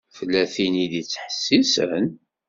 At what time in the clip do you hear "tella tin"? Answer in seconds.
0.15-0.73